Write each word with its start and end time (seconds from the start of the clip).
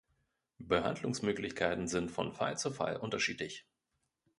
Behandlungsmöglichkeiten 0.57 1.87
sind 1.87 2.09
von 2.09 2.31
Fall 2.33 2.57
zu 2.57 2.71
Fall 2.71 2.95
unterschiedlich. 2.97 3.67